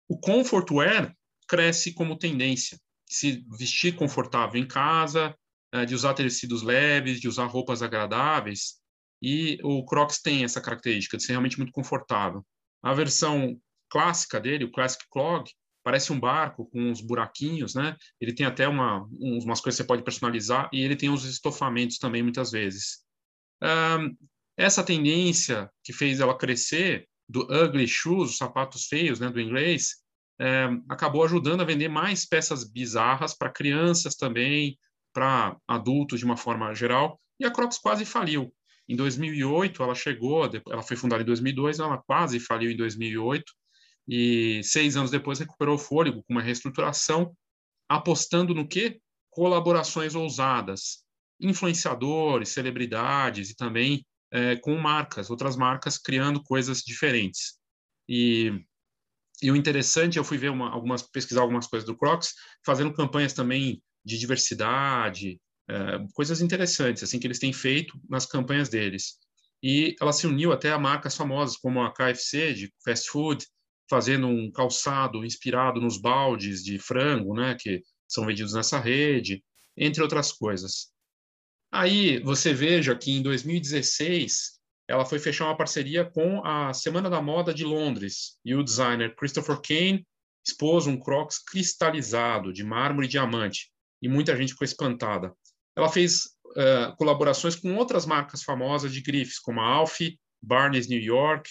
O 0.09 0.19
comfort 0.19 0.69
wear 0.71 1.15
cresce 1.47 1.93
como 1.93 2.17
tendência. 2.17 2.79
Se 3.07 3.45
vestir 3.57 3.95
confortável 3.95 4.59
em 4.59 4.67
casa, 4.67 5.37
de 5.83 5.95
usar 5.95 6.13
tecidos 6.13 6.61
leves, 6.61 7.19
de 7.19 7.27
usar 7.27 7.45
roupas 7.45 7.81
agradáveis, 7.81 8.75
e 9.21 9.57
o 9.63 9.83
Crocs 9.83 10.21
tem 10.21 10.43
essa 10.43 10.61
característica 10.61 11.17
de 11.17 11.23
ser 11.23 11.33
realmente 11.33 11.57
muito 11.57 11.71
confortável. 11.71 12.45
A 12.83 12.93
versão 12.93 13.59
clássica 13.89 14.39
dele, 14.39 14.65
o 14.65 14.71
Classic 14.71 15.03
Clog, 15.09 15.49
parece 15.83 16.11
um 16.11 16.19
barco 16.19 16.65
com 16.65 16.79
uns 16.79 17.01
buraquinhos, 17.01 17.75
né? 17.75 17.95
Ele 18.19 18.33
tem 18.33 18.45
até 18.45 18.67
uma, 18.67 19.07
umas 19.19 19.61
coisas 19.61 19.77
que 19.77 19.83
você 19.83 19.87
pode 19.87 20.03
personalizar 20.03 20.69
e 20.73 20.81
ele 20.81 20.95
tem 20.95 21.09
os 21.09 21.25
estofamentos 21.25 21.97
também 21.97 22.23
muitas 22.23 22.51
vezes. 22.51 23.03
Um, 23.63 24.15
essa 24.57 24.83
tendência 24.83 25.69
que 25.83 25.93
fez 25.93 26.19
ela 26.19 26.37
crescer 26.37 27.07
do 27.27 27.41
ugly 27.51 27.87
shoes, 27.87 28.31
os 28.31 28.37
sapatos 28.37 28.85
feios, 28.85 29.19
né, 29.19 29.29
do 29.29 29.39
inglês, 29.39 29.97
é, 30.39 30.67
acabou 30.89 31.23
ajudando 31.23 31.61
a 31.61 31.65
vender 31.65 31.87
mais 31.87 32.25
peças 32.25 32.63
bizarras 32.69 33.35
para 33.35 33.51
crianças 33.51 34.15
também, 34.15 34.77
para 35.15 35.55
adultos 35.65 36.19
de 36.19 36.25
uma 36.25 36.35
forma 36.35 36.75
geral. 36.75 37.17
E 37.39 37.45
a 37.45 37.51
Crocs 37.51 37.77
quase 37.77 38.03
faliu. 38.03 38.53
Em 38.87 38.97
2008, 38.97 39.81
ela 39.81 39.95
chegou, 39.95 40.43
ela 40.69 40.83
foi 40.83 40.97
fundada 40.97 41.23
em 41.23 41.25
2002, 41.25 41.79
ela 41.79 41.97
quase 42.05 42.37
faliu 42.37 42.69
em 42.69 42.75
2008 42.75 43.45
e 44.07 44.61
seis 44.63 44.95
anos 44.95 45.09
depois 45.09 45.39
recuperou 45.39 45.75
o 45.75 45.79
fôlego 45.79 46.21
com 46.23 46.33
uma 46.33 46.41
reestruturação, 46.41 47.35
apostando 47.89 48.53
no 48.53 48.67
que? 48.67 48.99
Colaborações 49.31 50.15
ousadas, 50.15 51.03
influenciadores, 51.39 52.49
celebridades 52.49 53.49
e 53.49 53.55
também 53.55 54.05
é, 54.31 54.57
com 54.57 54.75
marcas, 54.75 55.29
outras 55.29 55.55
marcas 55.55 55.97
criando 55.97 56.43
coisas 56.43 56.81
diferentes. 56.81 57.57
E, 58.07 58.51
e 59.41 59.49
o 59.49 59.55
interessante, 59.55 60.17
eu 60.17 60.23
fui 60.23 60.37
ver 60.37 60.51
uma, 60.51 60.69
algumas 60.69 61.01
pesquisar 61.01 61.41
algumas 61.41 61.67
coisas 61.67 61.87
do 61.87 61.97
Crocs, 61.97 62.33
fazendo 62.63 62.93
campanhas 62.93 63.33
também 63.33 63.81
de 64.05 64.17
diversidade, 64.17 65.39
é, 65.67 65.75
coisas 66.13 66.41
interessantes 66.41 67.01
assim 67.03 67.19
que 67.19 67.25
eles 67.25 67.39
têm 67.39 67.51
feito 67.51 67.99
nas 68.07 68.25
campanhas 68.25 68.69
deles. 68.69 69.17
E 69.63 69.95
ela 69.99 70.13
se 70.13 70.27
uniu 70.27 70.51
até 70.51 70.71
a 70.71 70.77
marcas 70.77 71.15
famosas 71.15 71.57
como 71.57 71.81
a 71.81 71.91
KFC 71.91 72.53
de 72.53 72.73
fast 72.83 73.09
food, 73.09 73.45
fazendo 73.89 74.27
um 74.27 74.51
calçado 74.51 75.25
inspirado 75.25 75.81
nos 75.81 75.99
baldes 75.99 76.63
de 76.63 76.77
frango, 76.77 77.33
né, 77.33 77.55
que 77.59 77.81
são 78.07 78.25
vendidos 78.25 78.53
nessa 78.53 78.79
rede, 78.79 79.43
entre 79.75 80.01
outras 80.03 80.31
coisas. 80.31 80.93
Aí 81.71 82.19
você 82.19 82.53
veja 82.53 82.95
que 82.95 83.11
em 83.11 83.21
2016 83.21 84.55
ela 84.87 85.05
foi 85.05 85.17
fechar 85.17 85.45
uma 85.45 85.57
parceria 85.57 86.05
com 86.05 86.45
a 86.45 86.73
Semana 86.73 87.09
da 87.09 87.21
Moda 87.21 87.53
de 87.53 87.63
Londres 87.63 88.37
e 88.45 88.53
o 88.53 88.63
designer 88.63 89.15
Christopher 89.15 89.59
Kane 89.59 90.05
expôs 90.45 90.85
um 90.85 90.97
Crocs 90.97 91.39
cristalizado 91.39 92.53
de 92.53 92.63
mármore 92.63 93.07
e 93.07 93.09
diamante 93.09 93.71
e 94.05 94.07
muita 94.07 94.37
gente 94.37 94.53
ficou 94.53 94.65
espantada. 94.65 95.35
Ela 95.75 95.89
fez 95.89 96.25
uh, 96.45 96.95
colaborações 96.97 97.55
com 97.55 97.75
outras 97.75 98.05
marcas 98.05 98.43
famosas 98.43 98.93
de 98.93 99.01
grifes, 99.01 99.39
como 99.39 99.59
a 99.59 99.65
Alfie, 99.65 100.19
Barnes 100.39 100.87
New 100.87 101.01
York 101.01 101.49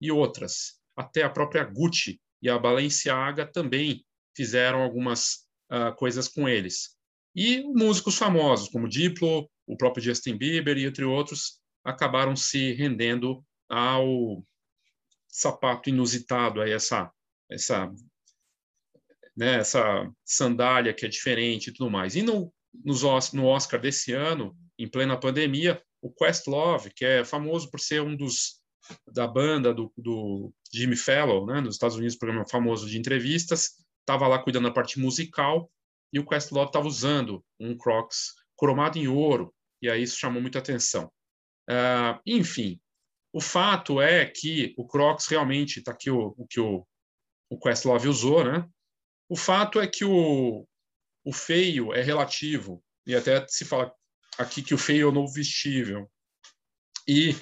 e 0.00 0.12
outras 0.12 0.76
até 0.96 1.22
a 1.22 1.30
própria 1.30 1.64
Gucci 1.64 2.20
e 2.40 2.48
a 2.48 2.58
Balenciaga 2.58 3.44
também 3.44 4.04
fizeram 4.34 4.80
algumas 4.80 5.46
uh, 5.70 5.94
coisas 5.96 6.28
com 6.28 6.48
eles. 6.48 6.96
E 7.34 7.62
músicos 7.64 8.16
famosos, 8.16 8.68
como 8.68 8.88
Diplo, 8.88 9.50
o 9.66 9.76
próprio 9.76 10.04
Justin 10.04 10.36
Bieber 10.36 10.78
e 10.78 10.86
entre 10.86 11.04
outros, 11.04 11.60
acabaram 11.84 12.36
se 12.36 12.72
rendendo 12.72 13.44
ao 13.68 14.42
sapato 15.28 15.90
inusitado, 15.90 16.62
aí 16.62 16.70
essa, 16.70 17.10
essa, 17.50 17.92
né, 19.36 19.56
essa 19.56 20.10
sandália 20.24 20.94
que 20.94 21.04
é 21.04 21.08
diferente 21.08 21.68
e 21.68 21.72
tudo 21.72 21.90
mais. 21.90 22.16
E 22.16 22.22
no, 22.22 22.52
no 22.84 23.46
Oscar 23.46 23.80
desse 23.80 24.12
ano, 24.12 24.56
em 24.78 24.88
plena 24.88 25.18
pandemia, 25.18 25.82
o 26.00 26.10
Questlove, 26.10 26.90
que 26.94 27.04
é 27.04 27.24
famoso 27.24 27.70
por 27.70 27.80
ser 27.80 28.00
um 28.02 28.16
dos 28.16 28.60
da 29.12 29.26
banda 29.26 29.74
do, 29.74 29.92
do 29.96 30.52
Jimmy 30.72 30.96
Fallon, 30.96 31.44
né, 31.46 31.60
nos 31.60 31.74
Estados 31.74 31.96
Unidos, 31.96 32.16
programa 32.16 32.46
famoso 32.48 32.88
de 32.88 32.96
entrevistas, 32.96 33.84
estava 34.00 34.28
lá 34.28 34.38
cuidando 34.38 34.64
da 34.64 34.70
parte 34.70 35.00
musical 35.00 35.68
e 36.12 36.20
o 36.20 36.24
Questlove 36.24 36.68
estava 36.68 36.86
usando 36.86 37.44
um 37.58 37.76
Crocs 37.76 38.34
cromado 38.56 38.96
em 38.96 39.08
ouro 39.08 39.52
e 39.82 39.90
aí 39.90 40.02
isso 40.02 40.18
chamou 40.18 40.40
muita 40.40 40.60
atenção. 40.60 41.10
Uh, 41.68 42.20
enfim, 42.24 42.80
o 43.32 43.40
fato 43.40 44.00
é 44.00 44.24
que 44.24 44.72
o 44.78 44.86
Crocs 44.86 45.26
realmente 45.26 45.80
está 45.80 45.90
aqui 45.90 46.10
o, 46.10 46.34
o, 46.38 46.46
que 46.46 46.60
o, 46.60 46.86
o 47.50 47.58
Questlove 47.58 48.08
usou, 48.08 48.44
né? 48.44 48.66
O 49.28 49.36
fato 49.36 49.80
é 49.80 49.86
que 49.86 50.04
o, 50.04 50.66
o 51.24 51.32
feio 51.32 51.92
é 51.92 52.02
relativo 52.02 52.82
e 53.06 53.14
até 53.14 53.46
se 53.48 53.64
fala 53.64 53.92
aqui 54.38 54.62
que 54.62 54.74
o 54.74 54.78
feio 54.78 55.06
é 55.06 55.10
o 55.10 55.12
novo 55.12 55.32
vestível. 55.32 56.10
E 57.08 57.34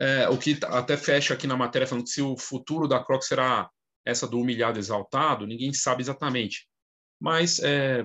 é, 0.00 0.28
o 0.28 0.38
que 0.38 0.58
até 0.64 0.96
fecha 0.96 1.34
aqui 1.34 1.46
na 1.46 1.56
matéria 1.56 1.86
falando 1.86 2.04
que 2.04 2.10
se 2.10 2.22
o 2.22 2.36
futuro 2.36 2.88
da 2.88 3.02
Crocs 3.02 3.28
será 3.28 3.70
essa 4.04 4.26
do 4.26 4.40
humilhado 4.40 4.78
exaltado, 4.78 5.46
ninguém 5.46 5.72
sabe 5.72 6.02
exatamente. 6.02 6.66
Mas 7.20 7.58
é, 7.58 8.04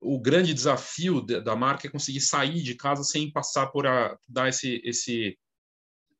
o 0.00 0.20
grande 0.20 0.54
desafio 0.54 1.20
da 1.20 1.56
marca 1.56 1.86
é 1.86 1.90
conseguir 1.90 2.20
sair 2.20 2.62
de 2.62 2.74
casa 2.74 3.02
sem 3.02 3.30
passar 3.30 3.66
por 3.68 3.86
a, 3.86 4.16
dar 4.28 4.48
esse, 4.48 4.80
esse, 4.84 5.36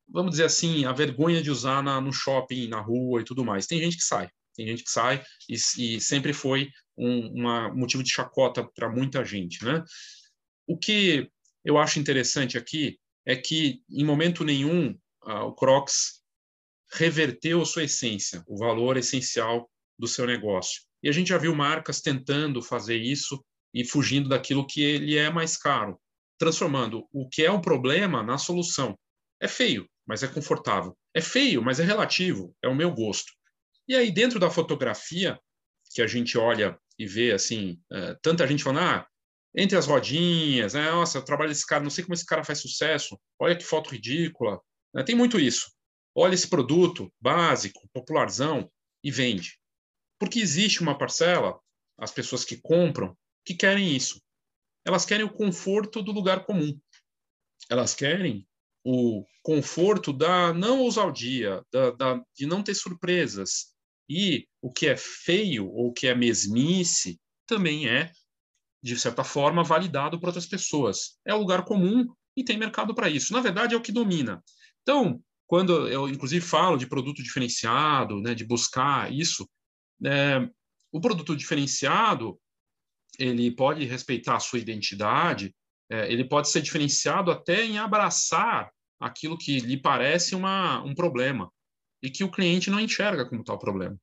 vamos 0.09 0.33
dizer 0.33 0.45
assim, 0.45 0.85
a 0.85 0.93
vergonha 0.93 1.41
de 1.41 1.51
usar 1.51 1.83
na, 1.83 2.01
no 2.01 2.13
shopping, 2.13 2.69
na 2.69 2.81
rua 2.81 3.21
e 3.21 3.25
tudo 3.25 3.45
mais. 3.45 3.67
Tem 3.67 3.79
gente 3.79 3.97
que 3.97 4.05
sai, 4.05 4.29
tem 4.57 4.67
gente 4.67 4.83
que 4.85 4.91
sai 4.91 5.23
e, 5.49 5.55
e 5.55 6.01
sempre 6.01 6.33
foi 6.33 6.71
um 6.97 7.29
uma, 7.29 7.73
motivo 7.75 8.03
de 8.03 8.11
chacota 8.11 8.65
para 8.65 8.89
muita 8.89 9.25
gente, 9.25 9.65
né? 9.65 9.85
O 10.67 10.77
que 10.77 11.31
eu 11.65 11.79
acho 11.79 11.99
interessante 11.99 12.57
aqui 12.57 12.99
é 13.25 13.37
que, 13.37 13.83
em 13.91 14.05
momento 14.05 14.45
nenhum, 14.45 14.97
o 15.23 15.53
Crocs 15.53 16.23
reverteu 16.93 17.65
sua 17.65 17.85
essência, 17.85 18.43
o 18.47 18.57
valor 18.57 18.97
essencial 18.97 19.69
do 19.99 20.07
seu 20.07 20.27
negócio. 20.27 20.83
E 21.03 21.09
a 21.09 21.13
gente 21.13 21.29
já 21.29 21.39
viu 21.39 21.55
marcas 21.55 22.01
tentando 22.01 22.63
fazer 22.63 22.97
isso 22.97 23.45
e 23.75 23.85
fugindo 23.85 24.29
daquilo 24.29 24.67
que 24.67 24.83
ele 24.83 25.17
é 25.17 25.29
mais 25.31 25.57
caro, 25.57 26.01
transformando 26.39 27.07
o 27.13 27.29
que 27.29 27.45
é 27.45 27.51
um 27.51 27.61
problema 27.61 28.23
na 28.23 28.39
solução. 28.39 28.97
É 29.41 29.49
feio, 29.49 29.89
mas 30.07 30.23
é 30.23 30.29
confortável. 30.29 30.97
É 31.15 31.21
feio, 31.21 31.63
mas 31.63 31.81
é 31.81 31.85
relativo, 31.85 32.55
é 32.63 32.69
o 32.69 32.75
meu 32.75 32.93
gosto. 32.93 33.33
E 33.89 33.95
aí, 33.95 34.11
dentro 34.11 34.39
da 34.39 34.51
fotografia, 34.51 35.39
que 35.93 36.03
a 36.03 36.07
gente 36.07 36.37
olha 36.37 36.79
e 36.99 37.07
vê 37.07 37.33
assim, 37.33 37.81
é, 37.93 38.17
tanta 38.21 38.47
gente 38.47 38.63
falando, 38.63 38.85
ah, 38.85 39.09
entre 39.55 39.77
as 39.77 39.87
rodinhas, 39.87 40.75
né? 40.75 40.91
Nossa, 40.91 41.19
o 41.19 41.25
trabalho 41.25 41.49
desse 41.49 41.67
cara, 41.67 41.83
não 41.83 41.91
sei 41.91 42.05
como 42.05 42.15
esse 42.15 42.27
cara 42.27 42.45
faz 42.45 42.59
sucesso, 42.59 43.19
olha 43.39 43.57
que 43.57 43.65
foto 43.65 43.91
ridícula. 43.91 44.61
Né? 44.95 45.03
Tem 45.03 45.15
muito 45.15 45.41
isso. 45.41 45.71
Olha 46.15 46.35
esse 46.35 46.49
produto 46.49 47.13
básico, 47.21 47.89
popularzão, 47.93 48.71
e 49.03 49.11
vende. 49.11 49.59
Porque 50.19 50.41
existe 50.41 50.83
uma 50.83 50.99
parcela, 50.99 51.61
as 51.99 52.11
pessoas 52.11 52.45
que 52.45 52.57
compram, 52.57 53.17
que 53.45 53.55
querem 53.55 53.95
isso. 53.95 54.21
Elas 54.85 55.05
querem 55.05 55.25
o 55.25 55.33
conforto 55.33 56.03
do 56.03 56.13
lugar 56.13 56.45
comum. 56.45 56.79
Elas 57.71 57.95
querem 57.95 58.47
o 58.85 59.25
conforto 59.43 60.13
da 60.13 60.53
não 60.53 60.81
ousadia, 60.81 61.63
da, 61.73 61.91
da, 61.91 62.23
de 62.35 62.47
não 62.47 62.63
ter 62.63 62.75
surpresas. 62.75 63.76
E 64.09 64.47
o 64.63 64.71
que 64.73 64.87
é 64.87 64.97
feio 64.97 65.69
ou 65.69 65.89
o 65.89 65.93
que 65.93 66.07
é 66.07 66.15
mesmice 66.15 67.19
também 67.47 67.89
é 67.89 68.11
de 68.87 68.97
certa 68.97 69.25
forma, 69.25 69.65
validado 69.65 70.19
por 70.21 70.29
outras 70.29 70.47
pessoas. 70.47 71.19
É 71.25 71.35
o 71.35 71.39
lugar 71.39 71.65
comum 71.65 72.07
e 72.37 72.45
tem 72.45 72.57
mercado 72.57 72.95
para 72.95 73.11
isso. 73.11 73.33
Na 73.33 73.41
verdade, 73.41 73.75
é 73.75 73.77
o 73.77 73.81
que 73.81 73.91
domina. 73.91 74.41
Então, 74.83 75.21
quando 75.45 75.89
eu, 75.89 76.09
inclusive, 76.09 76.45
falo 76.45 76.77
de 76.77 76.87
produto 76.87 77.21
diferenciado, 77.21 78.21
né, 78.21 78.33
de 78.33 78.45
buscar 78.45 79.13
isso, 79.13 79.49
é, 80.05 80.49
o 80.93 81.01
produto 81.01 81.37
diferenciado 81.37 82.39
ele 83.19 83.51
pode 83.51 83.85
respeitar 83.85 84.37
a 84.37 84.41
sua 84.41 84.61
identidade, 84.61 85.53
é, 85.91 86.13
ele 86.13 86.25
pode 86.25 86.49
ser 86.49 86.61
diferenciado 86.61 87.33
até 87.33 87.65
em 87.65 87.79
abraçar 87.79 88.71
aquilo 89.01 89.37
que 89.37 89.59
lhe 89.59 89.77
parece 89.77 90.37
uma, 90.37 90.81
um 90.85 90.95
problema 90.95 91.51
e 92.07 92.11
que 92.11 92.23
o 92.23 92.31
cliente 92.31 92.71
não 92.71 92.79
enxerga 92.79 93.29
como 93.29 93.43
tal 93.43 93.59
problema. 93.59 93.99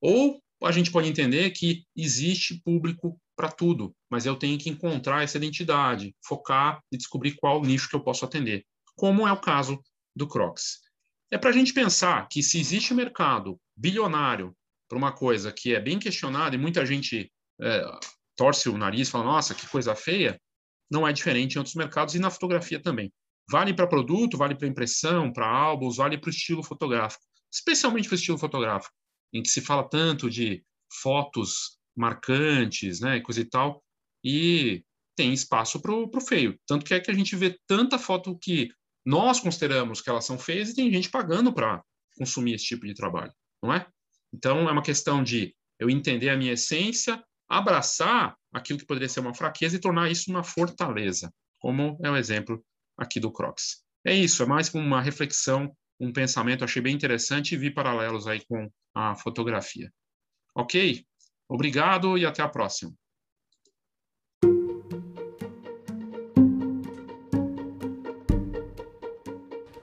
Ou 0.00 0.42
a 0.62 0.72
gente 0.72 0.90
pode 0.90 1.06
entender 1.06 1.50
que 1.50 1.84
existe 1.94 2.58
público 2.62 3.20
para 3.36 3.50
tudo, 3.50 3.94
mas 4.10 4.24
eu 4.24 4.36
tenho 4.36 4.58
que 4.58 4.70
encontrar 4.70 5.22
essa 5.22 5.36
identidade, 5.36 6.14
focar 6.24 6.82
e 6.90 6.96
descobrir 6.96 7.32
qual 7.32 7.60
nicho 7.60 7.90
que 7.90 7.94
eu 7.94 8.02
posso 8.02 8.24
atender, 8.24 8.64
como 8.96 9.28
é 9.28 9.32
o 9.32 9.40
caso 9.40 9.82
do 10.16 10.26
Crocs. 10.26 10.80
é 11.30 11.36
para 11.36 11.50
a 11.50 11.52
gente 11.52 11.74
pensar 11.74 12.26
que 12.28 12.42
se 12.42 12.58
existe 12.58 12.94
mercado 12.94 13.60
bilionário 13.76 14.56
para 14.88 14.96
uma 14.96 15.12
coisa 15.12 15.52
que 15.52 15.74
é 15.74 15.80
bem 15.80 15.98
questionada 15.98 16.54
e 16.54 16.58
muita 16.58 16.86
gente 16.86 17.30
é, 17.60 17.84
torce 18.34 18.68
o 18.70 18.78
nariz, 18.78 19.10
fala, 19.10 19.24
nossa, 19.24 19.54
que 19.54 19.68
coisa 19.68 19.94
feia, 19.94 20.40
não 20.90 21.06
é 21.06 21.12
diferente 21.12 21.54
em 21.54 21.58
outros 21.58 21.76
mercados 21.76 22.14
e 22.14 22.18
na 22.18 22.30
fotografia 22.30 22.80
também. 22.80 23.12
Vale 23.50 23.74
para 23.74 23.86
produto, 23.86 24.38
vale 24.38 24.54
para 24.54 24.68
impressão, 24.68 25.32
para 25.32 25.46
álbuns, 25.46 25.96
vale 25.96 26.16
para 26.16 26.28
o 26.28 26.30
estilo 26.30 26.62
fotográfico, 26.62 27.24
especialmente 27.52 28.08
para 28.08 28.14
o 28.14 28.18
estilo 28.18 28.38
fotográfico, 28.38 28.94
em 29.32 29.42
que 29.42 29.48
se 29.48 29.60
fala 29.60 29.88
tanto 29.88 30.30
de 30.30 30.64
fotos 31.00 31.78
marcantes, 31.96 33.00
né, 33.00 33.20
coisa 33.20 33.40
e 33.40 33.44
tal, 33.44 33.82
e 34.24 34.84
tem 35.16 35.32
espaço 35.32 35.80
para 35.80 35.92
o 35.92 36.20
feio. 36.20 36.58
Tanto 36.66 36.84
que 36.84 36.94
é 36.94 37.00
que 37.00 37.10
a 37.10 37.14
gente 37.14 37.36
vê 37.36 37.58
tanta 37.66 37.98
foto 37.98 38.38
que 38.38 38.70
nós 39.04 39.40
consideramos 39.40 40.00
que 40.00 40.08
elas 40.08 40.24
são 40.24 40.38
feias 40.38 40.70
e 40.70 40.74
tem 40.74 40.92
gente 40.92 41.10
pagando 41.10 41.52
para 41.52 41.82
consumir 42.16 42.54
esse 42.54 42.66
tipo 42.66 42.86
de 42.86 42.94
trabalho, 42.94 43.32
não 43.62 43.72
é? 43.72 43.86
Então, 44.32 44.68
é 44.68 44.72
uma 44.72 44.82
questão 44.82 45.22
de 45.22 45.54
eu 45.78 45.90
entender 45.90 46.30
a 46.30 46.36
minha 46.36 46.52
essência, 46.52 47.22
abraçar 47.48 48.36
aquilo 48.52 48.78
que 48.78 48.86
poderia 48.86 49.08
ser 49.08 49.20
uma 49.20 49.34
fraqueza 49.34 49.76
e 49.76 49.80
tornar 49.80 50.10
isso 50.10 50.30
uma 50.30 50.44
fortaleza, 50.44 51.32
como 51.58 51.98
é 52.02 52.10
o 52.10 52.16
exemplo 52.16 52.64
aqui 52.96 53.18
do 53.18 53.32
Crocs. 53.32 53.82
É 54.04 54.14
isso, 54.14 54.42
é 54.42 54.46
mais 54.46 54.72
uma 54.72 55.00
reflexão, 55.00 55.74
um 56.00 56.12
pensamento, 56.12 56.64
achei 56.64 56.82
bem 56.82 56.94
interessante 56.94 57.54
e 57.54 57.58
vi 57.58 57.70
paralelos 57.70 58.26
aí 58.26 58.44
com 58.44 58.70
a 58.94 59.14
fotografia. 59.14 59.90
Ok? 60.54 61.04
Obrigado 61.48 62.16
e 62.18 62.26
até 62.26 62.42
a 62.42 62.48
próxima. 62.48 62.92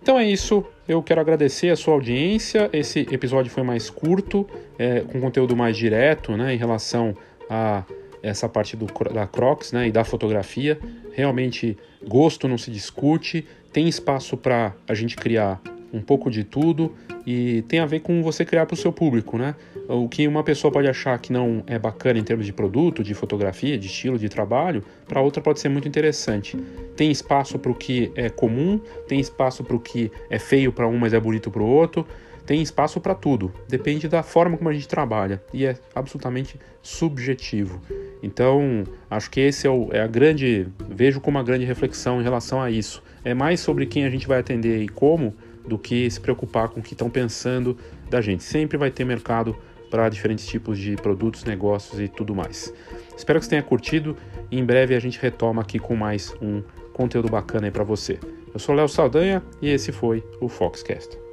Então 0.02 0.18
é 0.18 0.28
isso. 0.28 0.66
Eu 0.88 1.04
quero 1.04 1.22
agradecer 1.22 1.70
a 1.70 1.76
sua 1.76 1.94
audiência. 1.94 2.68
Esse 2.74 3.02
episódio 3.12 3.52
foi 3.52 3.62
mais 3.62 3.92
curto, 3.92 4.50
é, 4.76 5.02
com 5.02 5.22
conteúdo 5.22 5.56
mais 5.56 5.78
direto, 5.78 6.36
né, 6.36 6.56
em 6.56 6.58
relação 6.58 7.16
a 7.48 7.84
essa 8.24 8.50
parte 8.50 8.76
do, 8.76 8.88
da 9.14 9.28
Crocs, 9.28 9.72
né, 9.72 9.88
e 9.88 9.92
da 9.92 10.04
fotografia. 10.04 10.80
Realmente, 11.14 11.78
gosto 12.08 12.48
não 12.48 12.58
se 12.58 12.72
discute. 12.72 13.46
Tem 13.72 13.88
espaço 13.88 14.36
para 14.36 14.74
a 14.88 14.96
gente 14.96 15.16
criar 15.16 15.62
um 15.94 16.02
pouco 16.02 16.30
de 16.30 16.44
tudo 16.44 16.96
e 17.26 17.64
tem 17.68 17.80
a 17.80 17.86
ver 17.86 18.00
com 18.00 18.22
você 18.24 18.46
criar 18.46 18.66
para 18.66 18.74
o 18.74 18.78
seu 18.78 18.92
público, 18.92 19.38
né? 19.38 19.56
O 19.88 20.08
que 20.08 20.28
uma 20.28 20.44
pessoa 20.44 20.72
pode 20.72 20.88
achar 20.88 21.18
que 21.20 21.32
não 21.32 21.64
é 21.68 21.78
bacana 21.78 22.20
em 22.20 22.24
termos 22.24 22.46
de 22.46 22.54
produto, 22.54 23.04
de 23.04 23.14
fotografia, 23.14 23.78
de 23.78 23.88
estilo, 23.88 24.18
de 24.18 24.30
trabalho, 24.30 24.84
para 25.08 25.22
outra 25.22 25.42
pode 25.42 25.60
ser 25.60 25.70
muito 25.70 25.88
interessante. 25.88 26.58
Tem 26.96 27.12
espaço 27.12 27.58
para 27.60 27.72
o 27.72 27.76
que 27.76 28.12
é 28.16 28.30
comum, 28.30 28.80
tem 29.08 29.20
espaço 29.20 29.64
para 29.64 29.76
o 29.76 29.80
que 29.80 30.12
é 30.30 30.40
feio 30.40 30.72
para 30.72 30.88
um, 30.88 30.98
mas 30.98 31.14
é 31.14 31.20
bonito 31.20 31.52
para 31.52 31.62
o 31.62 31.68
outro. 31.68 32.06
Tem 32.50 32.64
espaço 32.64 33.00
para 33.00 33.14
tudo, 33.14 33.54
depende 33.68 34.08
da 34.08 34.24
forma 34.24 34.58
como 34.58 34.72
a 34.72 34.74
gente 34.74 34.88
trabalha 34.88 35.40
e 35.54 35.68
é 35.68 35.76
absolutamente 35.94 36.60
subjetivo. 36.82 37.80
Então, 38.24 38.84
acho 39.08 39.30
que 39.30 39.40
esse 39.40 39.68
é, 39.68 39.70
o, 39.70 39.90
é 39.92 40.02
a 40.02 40.08
grande, 40.08 40.68
vejo 40.90 41.22
como 41.22 41.38
uma 41.38 41.44
grande 41.44 41.64
reflexão 41.64 42.20
em 42.20 42.24
relação 42.24 42.60
a 42.60 42.72
isso. 42.72 43.04
É 43.24 43.36
mais 43.36 43.60
sobre 43.60 43.86
quem 43.86 44.04
a 44.04 44.10
gente 44.10 44.28
vai 44.28 44.40
atender 44.40 44.82
e 44.82 44.88
como 44.88 45.36
do 45.70 45.78
que 45.78 46.10
se 46.12 46.20
preocupar 46.20 46.68
com 46.68 46.82
o 46.82 46.84
que 46.84 46.94
estão 46.94 47.10
pensando 47.10 47.78
da 48.10 48.20
gente. 48.20 48.44
Sempre 48.44 48.78
vai 48.78 48.92
ter 48.92 49.06
mercado 49.06 49.56
para 49.90 50.10
diferentes 50.10 50.46
tipos 50.46 50.78
de 50.78 50.96
produtos, 50.98 51.44
negócios 51.46 52.00
e 52.00 52.08
tudo 52.08 52.36
mais. 52.36 52.74
Espero 53.16 53.40
que 53.40 53.46
você 53.46 53.52
tenha 53.52 53.64
curtido 53.64 54.18
e 54.52 54.60
em 54.60 54.66
breve 54.66 54.96
a 54.96 55.00
gente 55.00 55.20
retoma 55.20 55.62
aqui 55.62 55.80
com 55.80 55.96
mais 55.96 56.34
um 56.42 56.62
conteúdo 56.94 57.30
bacana 57.30 57.68
aí 57.68 57.72
para 57.72 57.84
você. 57.84 58.20
Eu 58.54 58.60
sou 58.60 58.76
Léo 58.76 58.90
Saldanha 58.90 59.42
e 59.62 59.70
esse 59.70 59.92
foi 59.92 60.24
o 60.42 60.50
Foxcast. 60.50 61.29